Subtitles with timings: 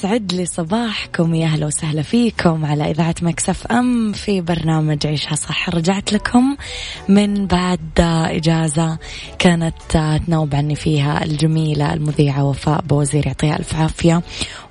[0.00, 5.70] يسعد لي صباحكم يا أهلا وسهلا فيكم على إذاعة Mix FM في برنامج عيشها صح.
[5.70, 6.56] رجعت لكم
[7.08, 8.98] من بعد إجازة
[9.38, 14.22] كانت تناوب عني فيها الجميلة المذيعة وفاء بوزير يعطيها ألف عافية.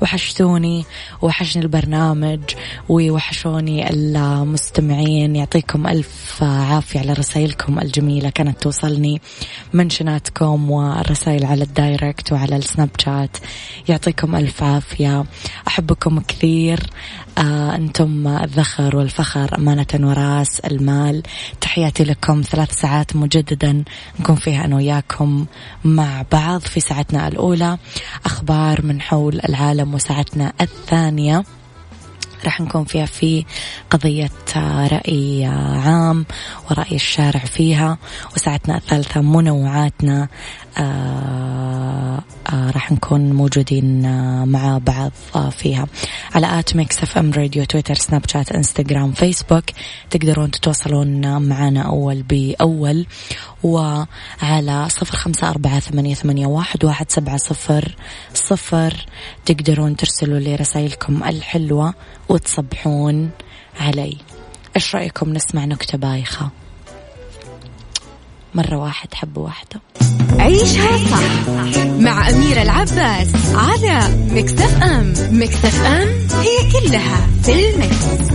[0.01, 0.85] وحشتوني
[1.21, 2.39] وحشني البرنامج
[2.89, 5.35] ووحشوني المستمعين.
[5.35, 9.21] يعطيكم ألف عافية على رسائلكم الجميلة كانت توصلني
[9.73, 13.37] منشناتكم والرسائل على ال direct وعلى ال Snapchat.
[13.87, 14.69] يعطيكم عافية.
[14.69, 15.25] العافية
[15.67, 16.79] أحبكم كثير.
[17.37, 21.23] آه أنتم الذخر والفخر أمانة وراس المال.
[21.61, 23.83] تحياتي لكم ثلاث ساعات مجددا
[24.19, 25.45] نكون فيها أنا وياكم
[25.85, 27.77] مع بعض في ساعتنا الأولى.
[28.25, 31.43] أخبار من حول العالم وساعتنا الثانية.
[32.45, 33.45] راح نكون فيها في
[33.89, 34.31] قضية
[34.91, 35.45] رأي
[35.85, 36.25] عام
[36.71, 37.97] ورأي الشارع فيها.
[38.35, 40.27] وساعتنا الثالثة منوعاتنا
[40.79, 45.87] آه آه راح نكون موجودين آه مع بعض آه فيها.
[46.35, 49.63] على at Mix FM Radio Twitter Snapchat Instagram Facebook.
[50.09, 53.05] تقدرون تتواصلون معنا أول بأول.
[53.63, 57.95] وعلى صفر خمسة أربعة ثمانية, ثمانية واحد, واحد سبعة صفر
[58.33, 59.05] صفر.
[59.45, 61.93] تقدرون ترسلوا لي رسائلكم الحلوة
[62.29, 63.29] وتصبحون
[63.79, 64.17] علي.
[64.75, 66.49] إيش رأيكم؟ نسمع نكتة بايخة.
[68.55, 69.81] مرة واحد حبة واحدة
[70.39, 73.99] عيشها صح مع أميرة العباس على
[74.31, 76.07] مكتف أم مكتف أم
[76.39, 78.29] هي كلها في المكس.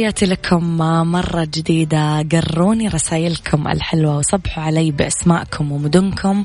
[0.00, 0.76] تحياتي لكم
[1.12, 2.22] مرة جديدة.
[2.22, 6.44] قروني رسائلكم الحلوة وصبحوا علي بأسماءكم ومدنكم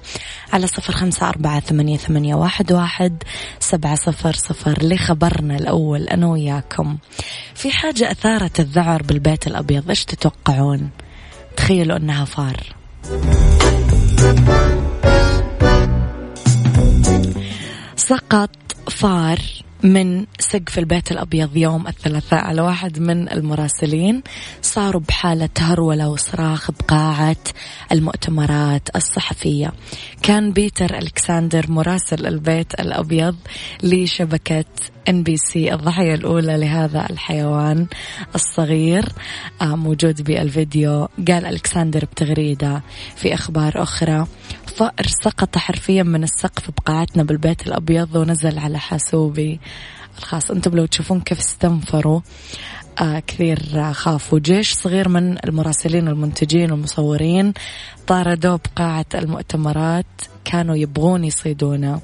[0.53, 3.23] على صفر خمسة أربعة ثمانية, ثمانية واحد, واحد
[3.59, 6.03] سبعة صفر صفر لخبرنا الأول.
[6.03, 6.97] أنا وياكم.
[7.53, 10.89] في حاجة أثارت الذعر بالبيت الأبيض إيش تتوقعون؟
[11.57, 12.75] تخيلوا أنها فار.
[17.95, 18.49] سقط
[18.89, 19.39] فار.
[19.83, 24.23] من سقف البيت الأبيض يوم الثلاثاء على واحد من المراسلين.
[24.61, 27.35] صاروا بحالة هرولة وصراخ بقاعة
[27.91, 29.73] المؤتمرات الصحفية.
[30.21, 33.35] كان بيتر ألكساندر مراسل البيت الأبيض
[33.83, 34.65] لشبكة
[35.09, 37.87] NBC الضحية الأولى لهذا الحيوان
[38.35, 39.05] الصغير.
[39.61, 42.83] موجود بالفيديو قال ألكساندر بتغريدة
[43.15, 44.27] في أخبار أخرى.
[44.75, 49.59] فأر سقط حرفيا من السقف بقاعتنا بالبيت الأبيض ونزل على حاسوبي
[50.17, 50.51] الخاص.
[50.51, 52.21] أنتم لو تشوفون كيف استنفروا
[53.01, 54.39] آه كثير خافوا.
[54.39, 57.53] جيش صغير من المراسلين والمنتجين والمصورين
[58.07, 60.05] طاردوه بقاعة المؤتمرات.
[60.45, 62.01] كانوا يبغون يصيدونه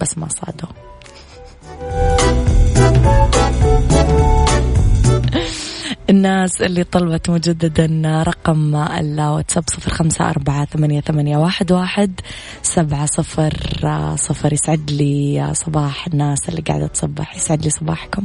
[0.00, 0.68] بس ما صادوا.
[6.10, 12.20] الناس اللي طلبت مجددا رقم الواتساب صفر خمسة أربعة ثمانية, ثمانية واحد, واحد
[12.62, 13.52] سبعة صفر
[14.16, 14.52] صفر.
[14.52, 18.24] يسعد لي صباح الناس اللي قاعدة تصبح يسعد لي صباحكم.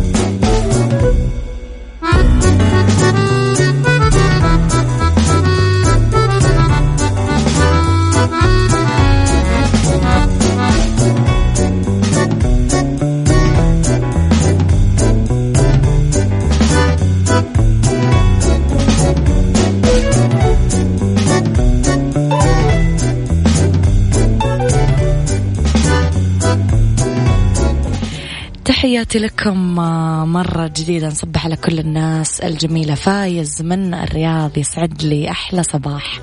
[29.11, 32.41] تحياتي لكم آه، مرة جديدة نصبح على كل الناس.
[32.41, 36.19] الجميلة فايز من الرياض يسعد لي أحلى صباح.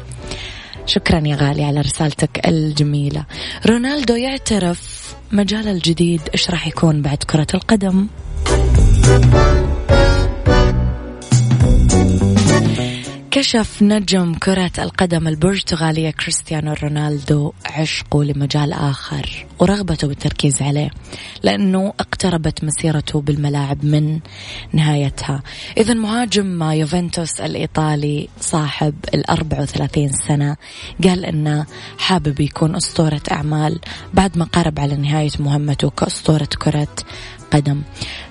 [0.87, 3.25] شكرا يا غالي على رسالتك الجميلة.
[3.67, 8.07] رونالدو يعترف مجال الجديد إيش راح يكون بعد كرة القدم؟
[13.39, 20.91] كشف نجم كرة القدم البرتغالية كريستيانو رونالدو عشقه لمجال آخر ورغبته بالتركيز عليه
[21.43, 24.21] لأنه اقتربت مسيرته بالملاعب من
[24.73, 25.43] نهايتها.
[25.77, 30.57] إذا مهاجم يوفنتوس الإيطالي صاحب الأربع وثلاثين سنة
[31.05, 31.67] قال أنه
[31.99, 33.81] حابب يكون أسطورة أعمال
[34.15, 36.89] بعد ما قارب على نهاية مهمته كأسطورة كرة
[37.51, 37.83] قدم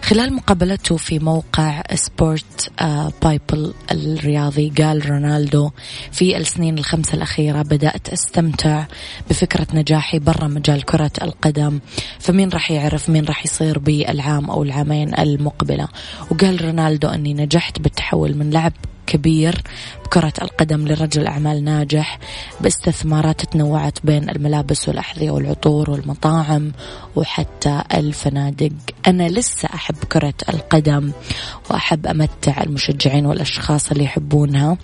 [0.03, 5.71] خلال مقابلته في موقع Sport آه، Bible الرياضي قال رونالدو
[6.11, 8.85] في السنين الخمسة الأخيرة بدأت أستمتع
[9.29, 11.79] بفكرة نجاحي برا مجال كرة القدم.
[12.19, 15.87] فمين راح يعرف مين راح يصير بالعام أو العامين المقبلة؟
[16.31, 18.73] وقال رونالدو أني نجحت بالتحول من لعب
[19.07, 19.61] كبير
[20.05, 22.19] بكرة القدم لرجل أعمال ناجح
[22.61, 26.71] باستثمارات تنوعت بين الملابس والأحذية والعطور والمطاعم
[27.15, 28.71] وحتى الفنادق
[29.07, 31.11] أنا لسه أحب كرة القدم
[31.71, 34.77] وأحب أمتع المشجعين والأشخاص اللي يحبونها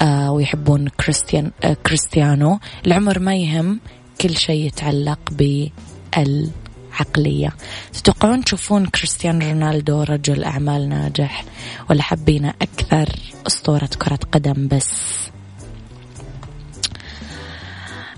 [0.00, 2.58] آه ويحبون كريستيان آه كريستيانو.
[2.86, 3.80] العمر ما يهم
[4.20, 6.50] كل شيء يتعلق بال
[7.00, 7.54] عقلية.
[7.92, 11.44] تتوقعون تشوفون كريستيانو رونالدو رجل أعمال ناجح
[11.90, 13.08] ولا حبينا أكثر
[13.46, 14.90] أسطورة كرة قدم بس؟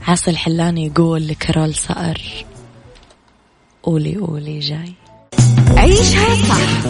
[0.09, 2.21] عاصي الحلاني يقول لكارول صقر.
[3.82, 4.93] قولي قولي جاي.
[5.77, 6.87] عيشها صح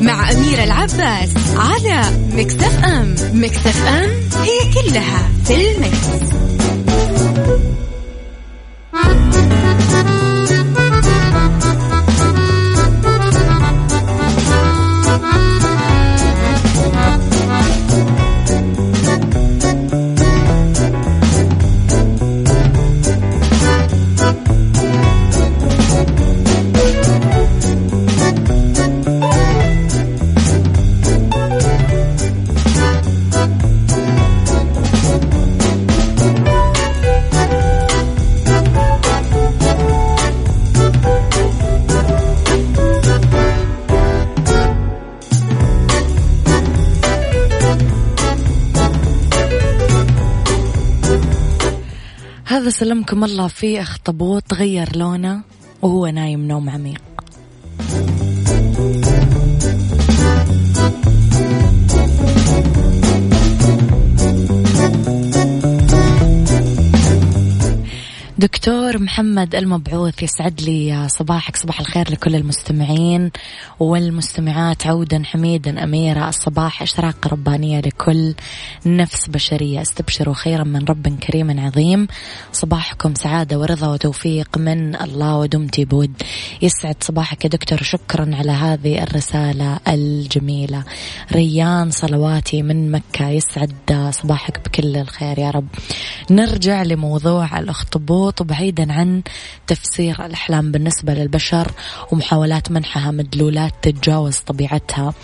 [0.00, 2.02] مع أميرة العباس على
[2.32, 4.10] مكتف أم مكتف أم
[4.42, 6.34] هي كلها في المكس.
[52.74, 55.40] سلمكم الله في أخطبوط غير لونه
[55.82, 57.03] وهو نايم نوم عميق.
[68.44, 73.30] دكتور محمد المبعوث يسعد لي صباحك صباح الخير لكل المستمعين
[73.80, 78.34] والمستمعات عودا حميدا أميرة الصباح إشراق ربانية لكل
[78.86, 79.82] نفس بشرية.
[79.82, 82.06] استبشروا خيرا من رب كريم عظيم.
[82.52, 86.22] صباحكم سعادة ورضا وتوفيق من الله ودمتي بود.
[86.62, 90.84] يسعد صباحك يا دكتور شكرا على هذه الرسالة الجميلة.
[91.32, 95.68] ريان صلواتي من مكة يسعد صباحك بكل الخير يا رب.
[96.30, 98.33] نرجع لموضوع الأخطبوط.
[98.34, 99.22] مربوط بعيدا عن
[99.66, 101.72] تفسير الأحلام بالنسبة للبشر
[102.12, 105.14] ومحاولات منحها مدلولات تتجاوز طبيعتها.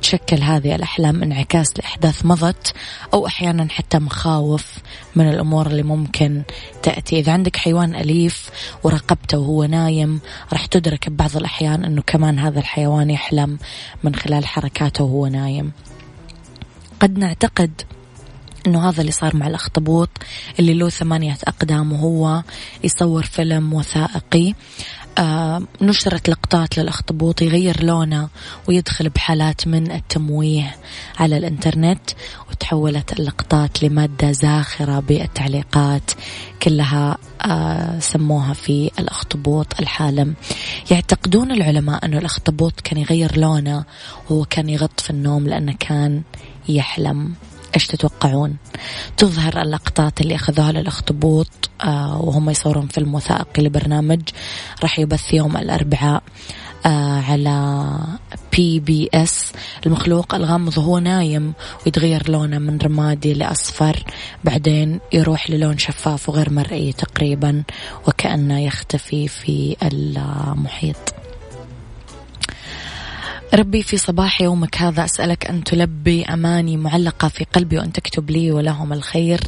[0.00, 2.72] تشكل هذه الأحلام انعكاس لأحداث مضت
[3.14, 4.78] أو أحيانا حتى مخاوف
[5.16, 6.42] من الأمور اللي ممكن
[6.82, 7.18] تأتي.
[7.18, 8.50] إذا عندك حيوان أليف
[8.82, 10.20] وراقبته وهو نايم
[10.52, 13.58] راح تدرك ببعض الأحيان أنه كمان هذا الحيوان يحلم
[14.04, 15.72] من خلال حركاته وهو نايم.
[17.00, 17.82] قد نعتقد
[18.66, 20.08] إنه هذا اللي صار مع الأخطبوط
[20.58, 22.42] اللي له ثمانية أقدام وهو
[22.84, 24.54] يصور فيلم وثائقي.
[25.18, 28.28] آه نشرت لقطات للأخطبوط يغير لونه
[28.68, 30.76] ويدخل بحالات من التمويه
[31.18, 32.10] على الإنترنت
[32.50, 36.10] وتحولت اللقطات لمادة زاخرة بالتعليقات
[36.62, 40.34] كلها آه سموها في الأخطبوط الحالم.
[40.90, 43.84] يعتقدون العلماء أنه الأخطبوط كان يغير لونه
[44.30, 46.22] وهو كان يغط في النوم لأنه كان
[46.68, 47.34] يحلم.
[47.74, 48.56] إيش تتوقعون؟
[49.16, 54.20] تظهر اللقطات اللي أخذوها للأخطبوط آه وهم يصورون فيلم وثائقي لبرنامج
[54.82, 56.22] راح يبث يوم الأربعاء
[56.86, 57.86] آه على
[58.52, 59.52] PBS
[59.86, 61.52] المخلوق الغامض وهو نايم
[61.86, 64.04] ويتغير لونه من رمادي لأصفر
[64.44, 67.62] بعدين يروح للون شفاف وغير مرئي تقريبا
[68.08, 71.13] وكأنه يختفي في المحيط.
[73.54, 78.52] ربي في صباح يومك هذا أسألك أن تلبي أماني معلقة في قلبي وأن تكتب لي
[78.52, 79.40] ولهم الخير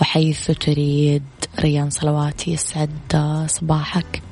[0.00, 1.22] وحيث تريد
[1.60, 2.90] ريان صلواتي يسعد
[3.46, 4.22] صباحك.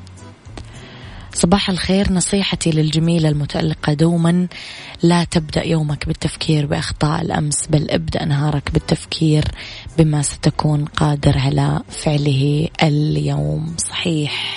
[1.32, 4.46] صباح الخير نصيحتي للجميلة المتألقة دوما
[5.02, 9.44] لا تبدأ يومك بالتفكير بأخطاء الأمس بل ابدأ نهارك بالتفكير
[9.98, 13.76] بما ستكون قادر على فعله اليوم.
[13.78, 14.56] صحيح.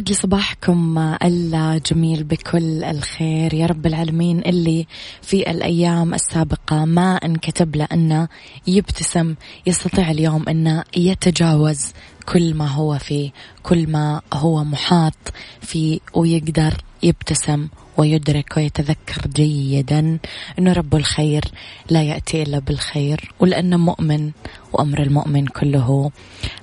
[0.00, 3.54] يسعد لي صباحكم الجميل بكل الخير.
[3.54, 4.86] يا رب العالمين اللي
[5.22, 8.28] في الأيام السابقة ما انكتب له أنه
[8.66, 9.34] يبتسم
[9.66, 11.92] يستطيع اليوم أنه يتجاوز
[12.26, 13.30] كل ما هو فيه
[13.62, 20.18] كل ما هو محاط فيه ويقدر يبتسم ويدرك ويتذكر جيدا
[20.58, 21.44] أنه رب الخير
[21.90, 24.30] لا يأتي إلا بالخير ولأنه مؤمن
[24.72, 26.10] وأمر المؤمن كله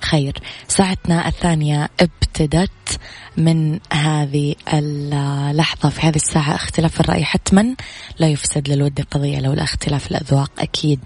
[0.02, 0.42] خير.
[0.68, 3.00] ساعتنا الثانية ابتدت
[3.38, 5.90] من هذه اللحظة.
[5.90, 7.76] في هذه الساعة اختلاف الرأي حتما.
[8.20, 10.52] لا يفسد للود قضية لولا اختلاف الأذواق.
[10.60, 11.00] أكيد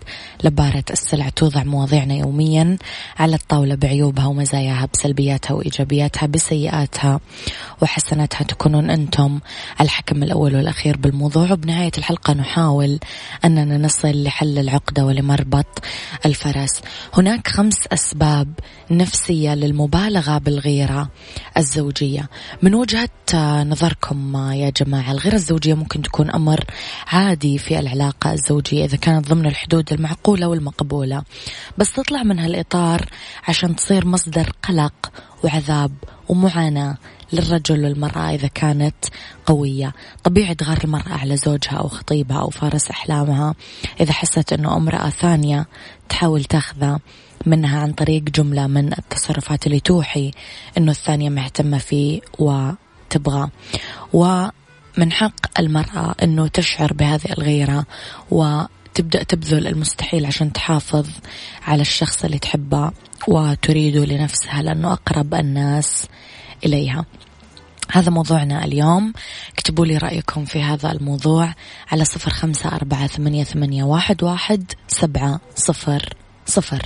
[0.44, 2.78] لبارة السلع توضع مواضيعنا يوميا
[3.20, 7.20] على الطاولة بعيوبها ومزاياها بسلبياتها وإيجابياتها بسيئاتها
[7.82, 8.44] وحسناتها.
[8.44, 9.40] تكونون أنتم
[9.82, 11.51] الحكم الأول والأخير بالموضوع.
[11.51, 13.00] وبنهاية الحلقة نحاول
[13.46, 15.86] أننا نصل لحل العقدة ولمربط
[16.25, 16.82] الفرس.
[17.13, 18.53] هناك خمس أسباب
[18.91, 21.10] نفسية للمبالغة بالغيرة
[21.58, 22.30] الزوجية.
[22.62, 23.10] من وجهة
[23.63, 26.65] نظركم يا جماعة الغيرة الزوجية ممكن تكون أمر
[27.08, 31.24] عادي في العلاقة الزوجية إذا كانت ضمن الحدود المعقولة والمقبولة.
[31.77, 33.06] بس تطلع من هالإطار
[33.48, 35.12] عشان تصير مصدر قلق
[35.43, 35.91] وعذاب
[36.29, 36.98] ومعاناة
[37.33, 38.95] للرجل والمرأة إذا كانت
[39.45, 39.93] قوية.
[40.24, 43.55] طبيعي تغار المرأة على زوجها أو خطيبها أو فارس أحلامها.
[44.00, 45.67] إذا حست أنه امرأة ثانية
[46.10, 47.00] تحاول تاخذه
[47.45, 50.31] منها عن طريق جملة من التصرفات اللي توحي
[50.77, 53.50] أنه الثانية مهتمة فيه وتبغى.
[54.13, 57.86] ومن حق المرأة أنه تشعر بهذه الغيرة
[58.91, 61.07] وتبدأ تبذل المستحيل عشان تحافظ
[61.67, 62.91] على الشخص اللي تحبه
[63.27, 66.07] وتريده لنفسها لأنه أقرب الناس
[66.65, 67.05] إليها.
[67.91, 69.13] هذا موضوعنا اليوم.
[69.53, 71.53] اكتبوا لي رأيكم في هذا الموضوع
[71.91, 76.13] على صفر خمسة أربعة ثمانية, ثمانية واحد, واحد سبعة صفر
[76.45, 76.86] صفر.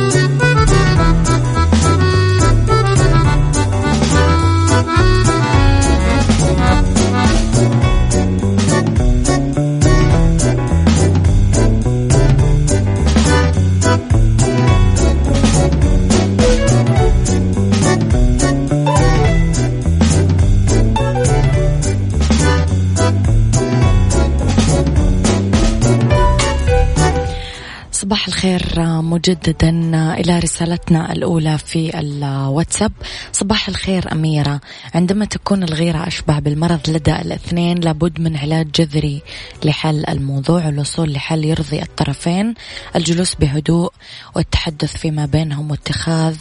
[28.79, 29.69] مجددا
[30.13, 32.91] إلى رسالتنا الأولى في الواتساب.
[33.31, 34.61] صباح الخير أميرة.
[34.95, 39.21] عندما تكون الغيرة أشبه بالمرض لدى الاثنين لابد من علاج جذري
[39.63, 42.53] لحل الموضوع والوصول لحل يرضي الطرفين.
[42.95, 43.93] الجلوس بهدوء
[44.35, 46.35] والتحدث فيما بينهم واتخاذ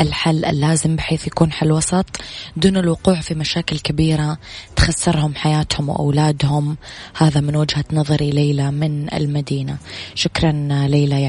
[0.00, 2.06] الحل اللازم بحيث يكون حل وسط.
[2.56, 4.38] دون الوقوع في مشاكل كبيرة
[4.76, 6.76] تخسرهم حياتهم وأولادهم.
[7.16, 9.76] هذا من وجهة نظري ليلى من المدينة.
[10.14, 11.22] شكرا ليلى ليلى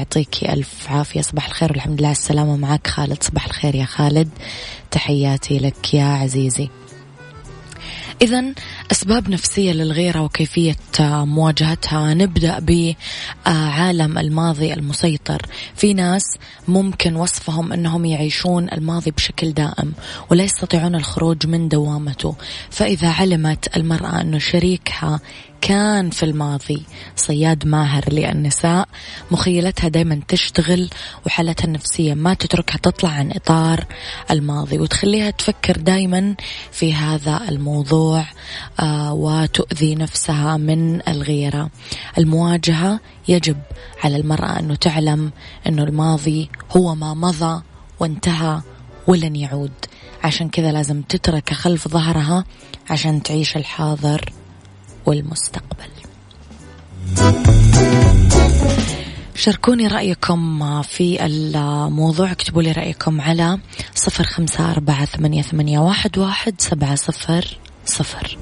[0.52, 3.22] ألف عافية صباح الخير والحمد لله السلامة معك خالد.
[3.22, 4.28] صباح الخير يا خالد.
[4.90, 6.68] تحياتي لك يا عزيزي.
[8.22, 8.44] إذا
[8.92, 12.14] أسباب نفسية للغيرة وكيفية مواجهتها.
[12.14, 15.42] نبدأ بعالم الماضي المسيطر.
[15.74, 16.22] في ناس
[16.68, 19.92] ممكن وصفهم أنهم يعيشون الماضي بشكل دائم
[20.30, 22.36] ولا يستطيعون الخروج من دوامته.
[22.70, 25.20] فإذا علمت المرأة أنه شريكها
[25.60, 26.82] كان في الماضي
[27.16, 28.88] صياد ماهر للنساء.
[29.30, 30.90] مخيلتها دايما تشتغل
[31.26, 33.84] وحالتها النفسية ما تتركها تطلع عن إطار
[34.30, 36.34] الماضي وتخليها تفكر دايما
[36.72, 38.24] في هذا الموضوع
[38.80, 41.70] آه وتؤذي نفسها من الغيرة.
[42.18, 43.56] المواجهة يجب
[44.04, 45.32] على المرأة أنه تعلم
[45.66, 47.62] أنه الماضي هو ما مضى
[48.00, 48.60] وانتهى
[49.06, 49.72] ولن يعود.
[50.24, 52.44] عشان كذا لازم تترك خلف ظهرها
[52.90, 54.32] عشان تعيش الحاضر.
[55.06, 55.90] والمستقبل.
[59.34, 62.32] شاركوني رأيكم في الموضوع.
[62.32, 63.58] اكتبوا لي رأيكم على
[63.94, 68.38] صفر خمسة أربعة ثمانية, ثمانية واحد, واحد سبعة صفر صفر.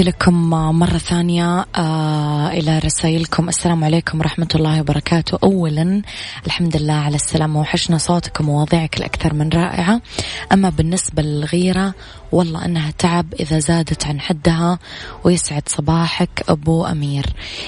[0.00, 3.48] تحياتي لكم مرة ثانية آه إلى رسائلكم.
[3.48, 5.38] السلام عليكم ورحمة الله وبركاته.
[5.42, 6.02] أولا
[6.46, 10.00] الحمد لله على السلامة وحشنا صوتكم ومواضيعك الأكثر من رائعة.
[10.52, 11.94] أما بالنسبة للغيرة
[12.32, 14.78] والله أنها تعب إذا زادت عن حدها
[15.24, 17.26] ويسعد صباحك أبو أمير.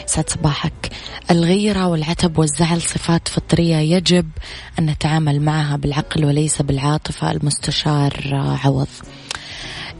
[0.09, 0.93] يسعد صباحك.
[1.31, 4.29] الغيرة والعتب والزعل صفات فطرية يجب
[4.79, 8.31] أن نتعامل معها بالعقل وليس بالعاطفة المستشار
[8.65, 8.89] عوض.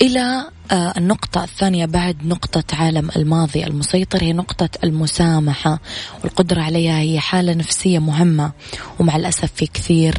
[0.03, 5.81] إلى النقطة الثانية بعد نقطة عالم الماضي المسيطر هي نقطة المسامحة
[6.25, 8.53] والقدرة عليها هي حالة نفسية مهمة
[9.01, 10.15] ومع الأسف في كثير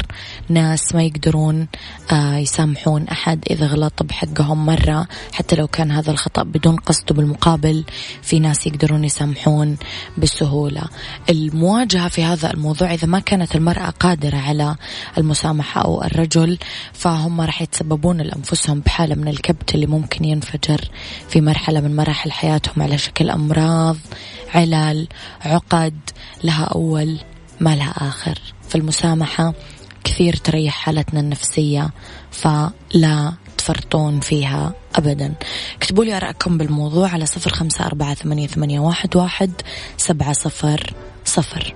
[0.50, 1.68] ناس ما يقدرون
[2.12, 7.84] آه، يسامحون أحد إذا غلط بحقهم مرة حتى لو كان هذا الخطأ بدون قصد وبالمقابل
[8.22, 9.78] في ناس يقدرون يسامحون
[10.18, 10.84] بسهولة.
[11.30, 14.76] المواجهة في هذا الموضوع إذا ما كانت المرأة قادرة على
[15.18, 16.58] المسامحة أو الرجل
[16.94, 20.90] فهم راح يتسببون لأنفسهم بحالة من الكبت اللي ممكن ينفجر
[21.30, 23.98] في مرحلة من مراحل حياتهم على شكل أمراض
[24.54, 25.08] علل
[25.42, 26.00] عقد
[26.44, 27.20] لها أول
[27.60, 28.40] ما لها آخر.
[28.70, 29.54] فالمسامحة
[30.04, 31.90] كثير تريح حالتنا النفسية
[32.32, 35.34] فلا تفرطون فيها أبدا.
[35.78, 38.80] اكتبوا لي آرائكم بالموضوع على صفر خمسة أربعة ثمانية,
[39.16, 39.52] واحد
[39.98, 40.94] سبعة صفر
[41.26, 41.76] صفر.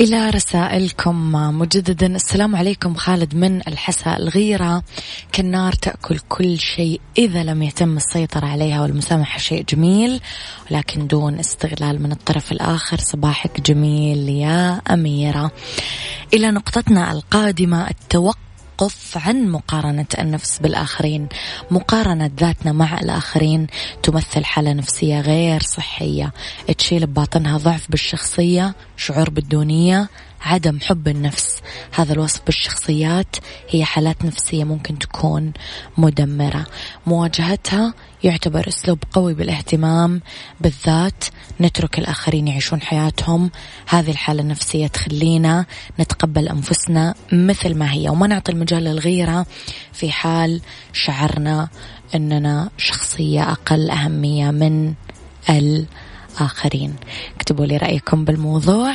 [0.00, 2.06] إلى رسائلكم مجددا.
[2.06, 4.82] السلام عليكم خالد من الحساء الغيرة.
[5.32, 10.20] كالنار تأكل كل شيء إذا لم يتم السيطرة عليها والمسامحة شيء جميل
[10.70, 15.50] ولكن دون استغلال من الطرف الآخر صباحك جميل يا أميرة.
[16.34, 18.38] إلى نقطتنا القادمة التوقع
[18.76, 21.28] التوقف عن مقارنة النفس بالآخرين.
[21.70, 23.66] مقارنة ذاتنا مع الآخرين
[24.02, 26.32] تمثل حالة نفسية غير صحية.
[26.78, 30.08] تشيل بباطنها ضعف بالشخصية شعور بالدونية
[30.46, 31.60] عدم حب النفس.
[31.92, 33.36] هذا الوصف بالشخصيات
[33.70, 35.52] هي حالات نفسية ممكن تكون
[35.98, 36.66] مدمرة.
[37.06, 40.20] مواجهتها يعتبر أسلوب قوي بالاهتمام
[40.60, 41.24] بالذات
[41.60, 43.50] نترك الآخرين يعيشون حياتهم.
[43.88, 45.66] هذه الحالة النفسية تخلينا
[46.00, 49.46] نتقبل أنفسنا مثل ما هي وما نعطي المجال للغيرة
[49.92, 50.60] في حال
[50.92, 51.68] شعرنا
[52.14, 54.94] أننا شخصية أقل أهمية من
[55.50, 56.94] الآخرين.
[57.36, 58.94] اكتبوا لي رأيكم بالموضوع.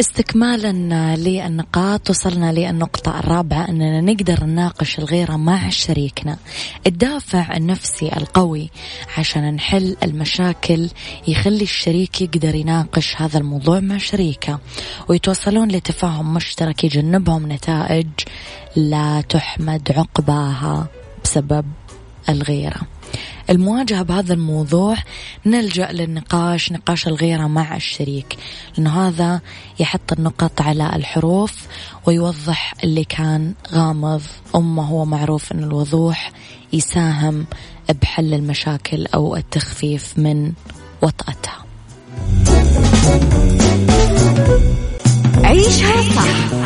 [0.00, 0.72] استكمالا
[1.16, 6.36] للنقاط وصلنا للنقطة الرابعة أننا نقدر نناقش الغيرة مع شريكنا.
[6.86, 8.70] الدافع النفسي القوي
[9.18, 10.88] عشان نحل المشاكل
[11.28, 14.58] يخلي الشريك يقدر يناقش هذا الموضوع مع شريكه.
[15.08, 18.08] ويتوصلون لتفاهم مشترك يجنبهم نتائج
[18.76, 20.88] لا تحمد عقباها
[21.24, 21.64] بسبب
[22.28, 22.80] الغيرة.
[23.50, 24.96] المواجهة بهذا الموضوع
[25.46, 28.36] نلجأ للنقاش نقاش الغيرة مع الشريك
[28.76, 29.40] لأنه هذا
[29.80, 31.66] يحط النقط على الحروف
[32.06, 34.22] ويوضح اللي كان غامض
[34.54, 36.32] أما هو معروف أن الوضوح
[36.72, 37.46] يساهم
[38.02, 40.52] بحل المشاكل أو التخفيف من
[41.02, 41.64] وطأتها.
[45.44, 46.65] عيشها صح.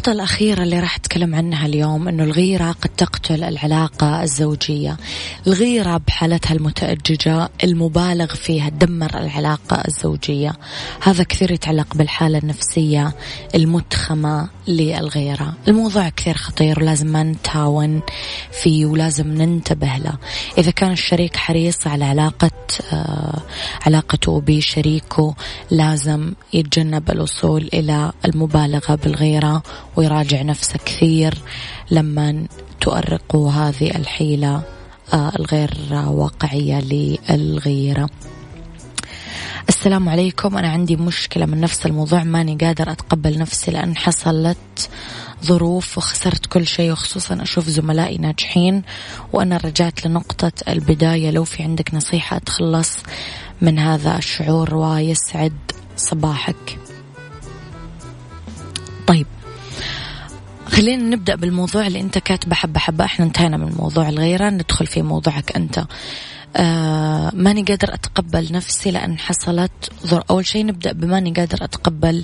[0.01, 4.97] النقطة الأخيرة اللي راح أتكلم عنها اليوم أنه الغيرة قد تقتل العلاقة الزوجية.
[5.47, 10.53] الغيرة بحالتها المتأججة المبالغ فيها تدمر العلاقة الزوجية.
[11.01, 13.15] هذا كثير يتعلق بالحالة النفسية
[13.55, 15.53] المتخمة للغيرة.
[15.67, 18.01] الموضوع كثير خطير ولازم ما نتهاون
[18.51, 20.13] فيه ولازم ننتبه له.
[20.57, 22.51] إذا كان الشريك حريص على علاقة
[22.93, 23.41] آه
[23.85, 25.35] علاقته بشريكه
[25.71, 29.63] لازم يتجنب الوصول إلى المبالغة بالغيرة
[29.95, 31.37] ويراجع نفسه كثير
[31.91, 32.47] لما
[32.81, 34.61] تؤرقوا هذه الحيلة
[35.13, 38.09] آه، الغير واقعية للغيرة.
[39.69, 40.57] السلام عليكم.
[40.57, 44.89] أنا عندي مشكلة من نفس الموضوع ماني قادر أتقبل نفسي لأن حصلت
[45.45, 48.81] ظروف وخسرت كل شيء وخصوصا أشوف زملائي ناجحين.
[49.33, 51.31] وأنا رجعت لنقطة البداية.
[51.31, 52.97] لو في عندك نصيحة أتخلص
[53.61, 55.53] من هذا الشعور ويسعد
[55.97, 56.79] صباحك.
[59.07, 59.27] طيب
[60.71, 63.05] خلينا نبدأ بالموضوع اللي أنت كاتبه حبة حبة.
[63.05, 64.49] إحنا انتهينا من موضوع الغيرة.
[64.49, 65.83] ندخل في موضوعك أنت.
[66.55, 72.23] آه ماني قادر أتقبل نفسي لأن حصلت ظر أول شيء نبدأ بماني قادر أتقبل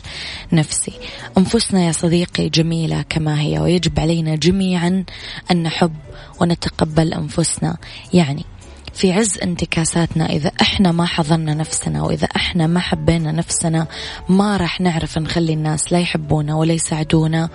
[0.54, 0.94] نفسي.
[1.38, 5.04] أنفسنا يا صديقي جميلة كما هي ويجب علينا جميعا
[5.52, 5.94] أن نحب
[6.42, 7.78] ونتقبل أنفسنا.
[8.14, 8.46] يعني
[8.94, 13.88] في عز انتكاساتنا إذا إحنا ما حضرنا نفسنا وإذا إحنا ما حبينا نفسنا
[14.30, 17.50] ما راح نعرف نخلي الناس لا يحبونا ولا يساعدونا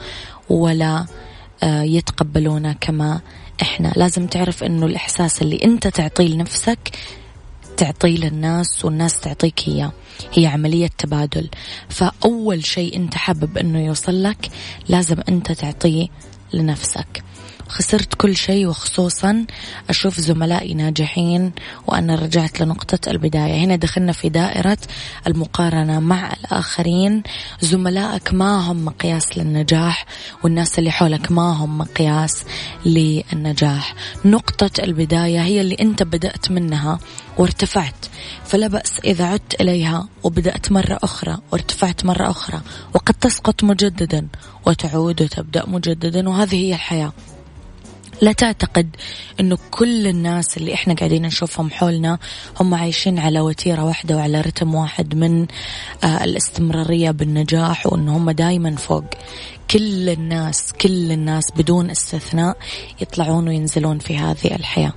[0.52, 1.06] ولا
[1.62, 3.20] آه، يتقبلونا كما
[3.62, 3.92] إحنا.
[3.96, 6.78] لازم تعرف إنه الإحساس اللي أنت تعطيه لنفسك
[7.76, 9.92] تعطيه للناس والناس تعطيك إياه.
[10.32, 11.48] هي عملية تبادل.
[11.88, 14.50] فأول شيء أنت حابب أنه يوصل لك
[14.88, 16.08] لازم أنت تعطيه
[16.54, 17.22] لنفسك.
[17.72, 19.46] خسرت كل شيء وخصوصا
[19.90, 21.52] أشوف زملائي ناجحين
[21.86, 23.64] وأنا رجعت لنقطة البداية.
[23.64, 24.78] هنا دخلنا في دائرة
[25.26, 27.22] المقارنة مع الآخرين.
[27.60, 30.06] زملائك ما هم مقياس للنجاح
[30.44, 32.44] والناس اللي حولك ما هم مقياس
[32.86, 33.94] للنجاح.
[34.24, 36.98] نقطة البداية هي اللي أنت بدأت منها
[37.38, 38.06] وارتفعت.
[38.44, 42.60] فلا بأس إذا عدت إليها وبدأت مرة أخرى وارتفعت مرة أخرى
[42.94, 44.28] وقد تسقط مجددا
[44.66, 47.12] وتعود وتبدأ مجددا وهذه هي الحياة.
[48.22, 48.96] لا تعتقد
[49.40, 52.18] إنه كل الناس اللي إحنا قاعدين نشوفهم حولنا
[52.60, 55.46] هم عايشين على وتيرة واحدة وعلى رتم واحد من
[56.04, 59.04] آه الاستمرارية بالنجاح وإن هم دائما فوق.
[59.70, 62.56] كل الناس كل الناس بدون استثناء
[63.00, 64.92] يطلعون وينزلون في هذه الحياة.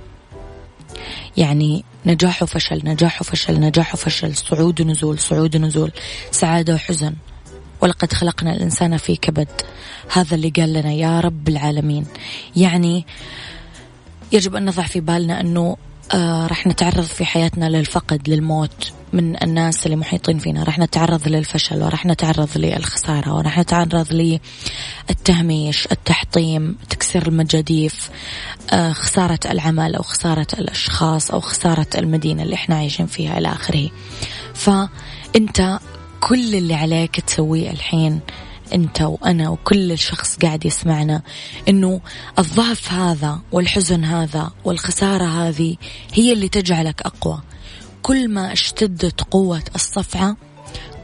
[1.36, 5.92] يعني نجاح وفشل نجاح وفشل نجاح وفشل صعود ونزول صعود ونزول
[6.30, 7.14] سعادة وحزن.
[7.80, 9.48] ولقد خلقنا الإنسان في كبد.
[10.12, 12.06] هذا اللي قال لنا يا رب العالمين.
[12.56, 13.06] يعني
[14.32, 15.76] يجب أن نضع في بالنا أنه
[16.14, 20.62] آه رح نتعرض في حياتنا للفقد للموت من الناس اللي محيطين فينا.
[20.62, 24.38] رح نتعرض للفشل ورح نتعرض للخسارة ورح نتعرض
[25.08, 28.10] للتهميش التحطيم تكسير المجاديف
[28.72, 33.90] آه خسارة العمل أو خسارة الأشخاص أو خسارة المدينة اللي إحنا عايشين فيها إلى آخره.
[34.54, 35.78] فأنت
[36.20, 38.20] كل اللي عليك تسويه الحين
[38.74, 41.22] أنت وأنا وكل شخص قاعد يسمعنا.
[41.68, 42.00] إنه
[42.38, 45.76] الضعف هذا والحزن هذا والخسارة هذه
[46.12, 47.42] هي اللي تجعلك أقوى.
[48.02, 50.36] كل ما اشتدت قوة الصفعة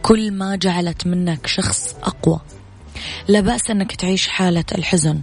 [0.02, 2.40] كل ما جعلت منك شخص أقوى.
[3.28, 5.20] لا بأس أنك تعيش حالة الحزن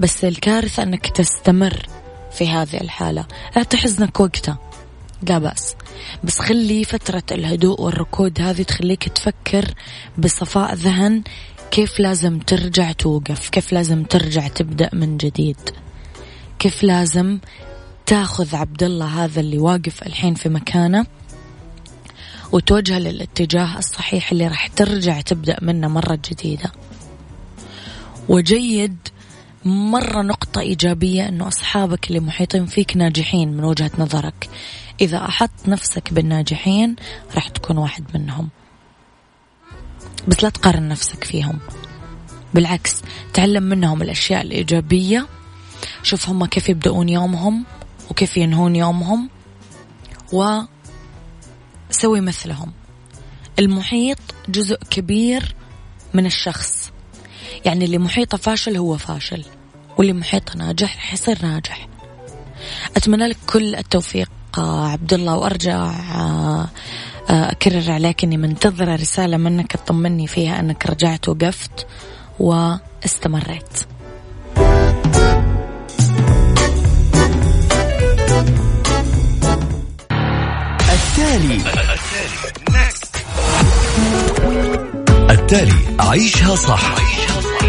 [0.00, 1.86] بس الكارثة أنك تستمر
[2.32, 3.26] في هذه الحالة.
[3.56, 4.56] اعطي حزنك وقته
[5.28, 5.74] لا بأس.
[6.24, 9.74] بس خلي فترة الهدوء والركود هذه تخليك تفكر
[10.18, 11.22] بصفاء ذهن
[11.70, 15.56] كيف لازم ترجع توقف كيف لازم ترجع تبدأ من جديد.
[16.58, 17.38] كيف لازم
[18.06, 21.06] تاخذ عبد الله هذا اللي واقف الحين في مكانه
[22.52, 26.72] وتوجه للاتجاه الصحيح اللي راح ترجع تبدأ منه مرة جديدة.
[28.28, 28.96] وجيد
[29.64, 34.48] مرة نقطة إيجابية أنه أصحابك اللي محيطين فيك ناجحين من وجهة نظرك.
[35.00, 36.96] إذا أحط نفسك بالناجحين
[37.34, 38.48] راح تكون واحد منهم.
[40.28, 41.58] بس لا تقارن نفسك فيهم.
[42.54, 43.02] بالعكس
[43.34, 45.26] تعلم منهم الأشياء الإيجابية.
[46.02, 47.64] شوف هم كيف يبدأون يومهم
[48.10, 49.30] وكيف ينهون يومهم
[50.32, 52.72] وسوي مثلهم.
[53.58, 55.54] المحيط جزء كبير
[56.14, 56.92] من الشخص.
[57.64, 59.44] يعني اللي محيطه فاشل هو فاشل
[59.98, 61.88] واللي محيطه ناجح حيصير ناجح.
[62.96, 64.30] أتمنى لك كل التوفيق.
[64.62, 65.76] عبد الله وأرجع
[66.14, 66.68] آه،
[67.30, 71.86] آه، أكرر عليك إني منتظرة رسالة منك تطمني فيها أنك رجعت وقفت
[72.38, 73.62] واستمريت.
[80.92, 81.60] التالي.
[85.30, 85.74] التالي.
[86.00, 87.15] عيشها صح.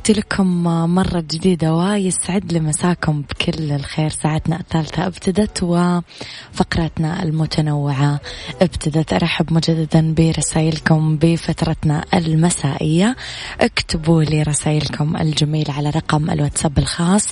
[0.00, 0.62] تحياتي لكم
[0.94, 4.10] مرة جديدة ويسعد لي مساكم بكل الخير.
[4.10, 8.20] ساعتنا الثالثة ابتدت وفقراتنا المتنوعة
[8.62, 9.12] ابتدت.
[9.12, 13.16] أرحب مجددا برسائلكم بفترتنا المسائية.
[13.60, 17.26] اكتبوا لي رسائلكم الجميلة على رقم الواتساب الخاص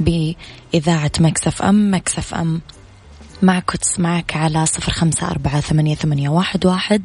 [0.00, 1.94] بإذاعة Mix FM.
[1.94, 2.60] Mix FM
[3.42, 7.02] معك وتسمعك على صفر خمسة أربعة ثمانية, ثمانية واحد, واحد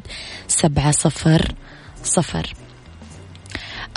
[0.48, 1.54] سبعة صفر
[2.02, 2.54] صفر.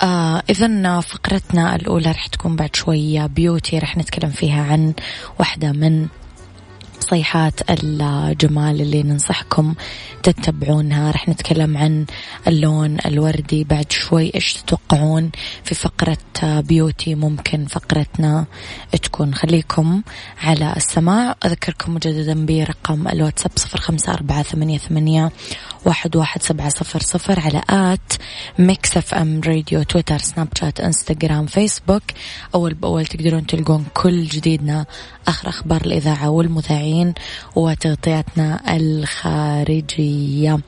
[0.02, 3.26] آه إذا فقرتنا الأولى رح تكون بعد شوية.
[3.26, 4.92] بيوتي رح نتكلم فيها عن
[5.38, 6.06] واحدة من
[7.02, 9.74] صيحات الجمال اللي ننصحكم
[10.22, 11.10] تتبعونها.
[11.10, 12.06] رح نتكلم عن
[12.48, 14.32] اللون الوردي بعد شوي.
[14.34, 15.30] إيش تتوقعون
[15.64, 18.46] في فقرة بيوتي؟ ممكن فقرتنا
[19.02, 19.34] تكون.
[19.34, 20.02] خليكم
[20.42, 21.36] على السماع.
[21.44, 25.32] أذكركم مجددا برقم الواتساب صفر خمسة أربعة ثمانية, ثمانية
[25.84, 28.12] واحد, واحد سبعة صفر صفر على at
[28.58, 32.02] Mix FM Radio Twitter Snapchat Instagram Facebook.
[32.54, 34.86] أول بأول تقدرون تلقون كل جديدنا
[35.28, 36.30] آخر أخبار الإذاعة
[36.92, 37.14] والمذيعين
[37.56, 40.60] وتغطياتنا الخارجية.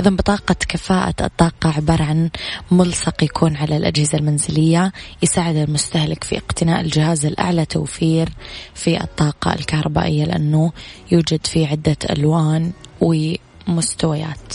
[0.00, 2.30] إذا بطاقة كفاءة الطاقة عبارة عن
[2.70, 8.28] ملصق يكون على الأجهزة المنزلية يساعد المستهلك في اقتناء الجهاز الأعلى توفير
[8.74, 10.72] في الطاقة الكهربائية لأنه
[11.12, 14.54] يوجد فيه عدة ألوان ومستويات.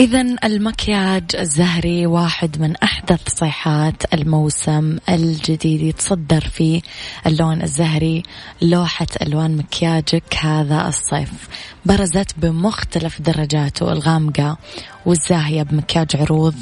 [0.00, 6.82] إذا المكياج الزهري واحد من أحدث صيحات الموسم الجديد يتصدر فيه
[7.26, 8.22] اللون الزهري.
[8.62, 11.48] لوحة ألوان مكياجك هذا الصيف.
[11.86, 14.58] برزت بمختلف درجاته الغامقة
[15.06, 16.54] والزاهية بمكياج عروض.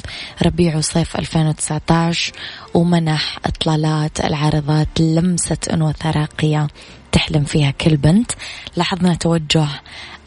[0.47, 2.33] ربيع وصيف 2019
[2.75, 6.69] ومنح إطلالات العارضات لمسة أنوثة راقية
[7.13, 8.33] تحلم فيها كل بنت.
[8.77, 9.69] لاحظنا توجه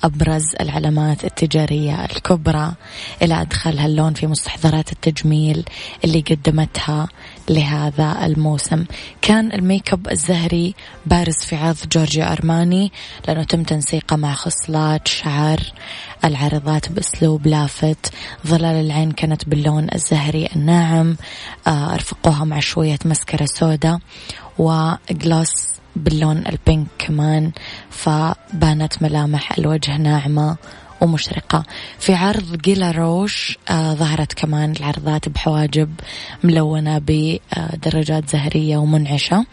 [0.04, 2.74] أبرز العلامات التجارية الكبرى
[3.22, 5.66] إلى أدخال هاللون في مستحضرات التجميل
[6.04, 7.08] اللي قدمتها
[7.50, 8.86] لهذا الموسم.
[9.22, 12.92] كان الميك أب الزهري بارز في عرض جورجيا أرماني
[13.28, 15.60] لأنه تم تنسيقه مع خصلات شعر
[16.26, 18.14] العارضات بأسلوب لافت
[18.48, 21.18] ظلال العين كانت باللون الزهري الناعم
[21.68, 24.00] آه، أرفقوها مع شوية مسكرة سودا
[24.58, 27.52] وجلوس باللون البينك كمان
[27.90, 30.58] فبانت ملامح الوجه ناعمة.
[31.04, 31.64] ومشرقة.
[32.00, 35.90] في عرض جيلا روش آه ظهرت كمان العرضات بحواجب
[36.44, 39.46] ملونة بدرجات زهرية ومنعشة.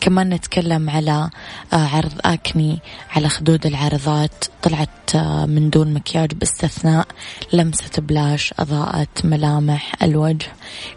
[0.00, 1.30] كمان نتكلم على
[1.72, 2.78] آه عرض أكني
[3.10, 7.06] على خدود العارضات طلعت آه من دون مكياج باستثناء
[7.52, 10.46] لمسة بلاش أضاءت ملامح الوجه.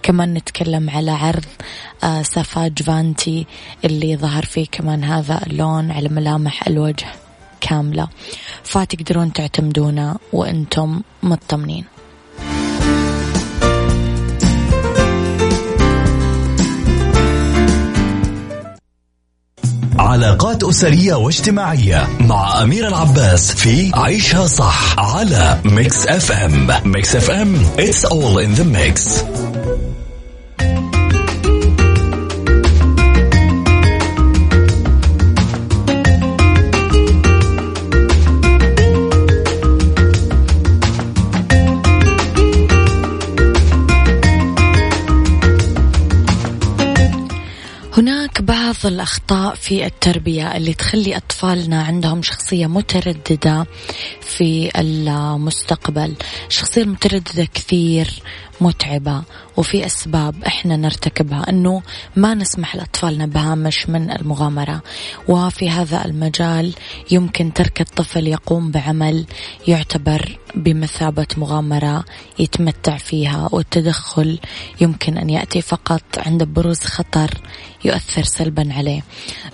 [0.04, 1.46] كمان نتكلم على عرض
[2.04, 3.46] آه Savage Fenty
[3.86, 7.06] اللي ظهر فيه كمان هذا اللون على ملامح الوجه.
[7.62, 8.08] كاملة.
[8.64, 11.86] فتقدرون تعتمدونه وأنتم مطمنين.
[20.00, 28.06] علاقات أسرية واجتماعية مع أمير العباس في عيشها صح على Mix FM Mix FM it's
[28.06, 29.24] all in the mix.
[48.84, 53.66] بعض الأخطاء في التربية اللي تخلي أطفالنا عندهم شخصية مترددة
[54.22, 56.16] في المستقبل.
[56.48, 58.08] الشخصية المترددة كثير
[58.62, 59.24] متعبة
[59.58, 61.82] وفي أسباب إحنا نرتكبها أنه
[62.16, 64.82] ما نسمح لأطفالنا بهامش من المغامرة.
[65.28, 66.74] وفي هذا المجال
[67.12, 69.26] يمكن ترك الطفل يقوم بعمل
[69.68, 72.06] يعتبر بمثابة مغامرة
[72.40, 74.40] يتمتع فيها والتدخل
[74.82, 77.30] يمكن أن يأتي فقط عند بروز خطر
[77.86, 79.02] يؤثر سلبا عليه.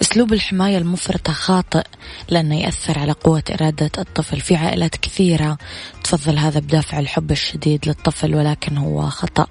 [0.01, 1.83] أسلوب الحماية المفرطة خاطئ
[2.29, 5.57] لأنه يأثر على قوة إرادة الطفل في عائلات كثيرة
[6.03, 9.47] تفضل هذا بدافع الحب الشديد للطفل ولكن هو خطأ.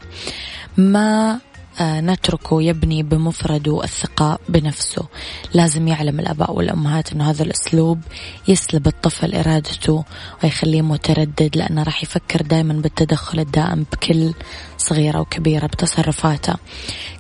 [0.77, 1.41] ما
[1.81, 5.07] نتركه يبني بمفرده الثقة بنفسه.
[5.55, 8.01] لازم يعلم الأباء والأمهات أنه هذا الأسلوب
[8.49, 10.05] يسلب الطفل إرادته
[10.45, 14.35] ويخليه متردد لأنه راح يفكر دائما بالتدخل الدائم بكل
[14.79, 16.55] صغيرة وكبيرة بتصرفاته.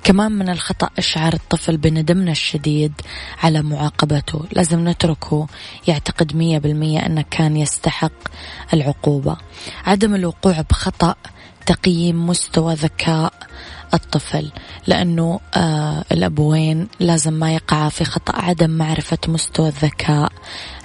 [0.05, 2.93] كمان من الخطأ إشعار الطفل بندمنا الشديد
[3.43, 4.45] على معاقبته.
[4.53, 5.47] لازم نتركه
[5.89, 8.13] يعتقد مية بالمية أنه كان يستحق
[8.75, 9.37] العقوبة.
[9.85, 11.15] عدم الوقوع بخطأ
[11.67, 13.33] تقييم مستوى ذكاء
[13.95, 14.51] الطفل
[14.87, 20.33] لأنه آه الأبوين لازم ما يقعا في خطأ عدم معرفة مستوى الذكاء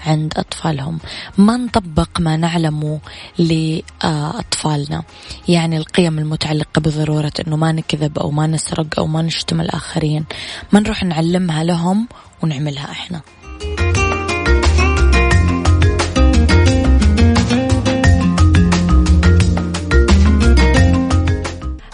[0.06, 1.00] عند أطفالهم.
[1.38, 3.00] ما نطبق ما نعلمه
[3.38, 5.04] لأطفالنا
[5.48, 10.26] يعني القيم المتعلقة بضرورة أنه ما نكذب أو ما نسرق أو ما نشتم الآخرين.
[10.72, 12.08] ما نروح نعلمها لهم
[12.44, 13.22] ونعملها إحنا.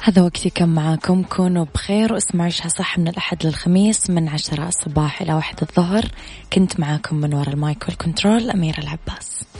[0.05, 1.23] هذا وقتي كم معاكم.
[1.23, 6.05] كونوا بخير واسمعوا عيشها صح من الأحد للخميس من عشرة الصباح إلى واحد الظهر.
[6.53, 9.43] كنت معاكم من وراء المايك والكنترول أميرة العباس.